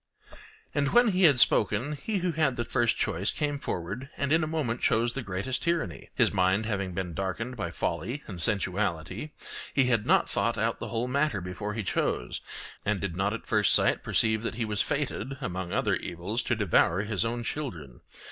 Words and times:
And 0.73 0.93
when 0.93 1.09
he 1.09 1.25
had 1.25 1.39
spoken, 1.39 1.91
he 1.91 2.17
who 2.25 2.31
had 2.31 2.55
the 2.55 2.65
first 2.65 2.97
choice 2.97 3.31
came 3.31 3.59
forward 3.59 4.09
and 4.17 4.31
in 4.31 4.43
a 4.43 4.47
moment 4.47 4.81
chose 4.81 5.13
the 5.13 5.21
greatest 5.21 5.61
tyranny; 5.61 6.09
his 6.15 6.33
mind 6.33 6.65
having 6.65 6.95
been 6.95 7.13
darkened 7.13 7.55
by 7.55 7.69
folly 7.69 8.23
and 8.25 8.41
sensuality, 8.41 9.29
he 9.75 9.83
had 9.83 10.07
not 10.07 10.27
thought 10.27 10.57
out 10.57 10.79
the 10.79 10.87
whole 10.87 11.07
matter 11.07 11.39
before 11.39 11.75
he 11.75 11.83
chose, 11.83 12.41
and 12.83 12.99
did 12.99 13.15
not 13.15 13.31
at 13.31 13.45
first 13.45 13.75
sight 13.75 14.01
perceive 14.01 14.41
that 14.41 14.55
he 14.55 14.65
was 14.65 14.81
fated, 14.81 15.37
among 15.39 15.71
other 15.71 15.95
evils, 15.95 16.41
to 16.41 16.55
devour 16.55 17.03
his 17.03 17.23
own 17.23 17.43
children. 17.43 18.01